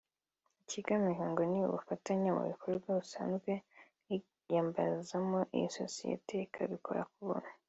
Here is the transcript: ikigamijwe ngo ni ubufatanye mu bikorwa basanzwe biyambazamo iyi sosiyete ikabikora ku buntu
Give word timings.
ikigamijwe 0.63 1.23
ngo 1.31 1.41
ni 1.51 1.59
ubufatanye 1.67 2.29
mu 2.37 2.43
bikorwa 2.51 2.87
basanzwe 2.97 3.51
biyambazamo 4.09 5.39
iyi 5.55 5.67
sosiyete 5.79 6.33
ikabikora 6.45 7.03
ku 7.11 7.19
buntu 7.27 7.51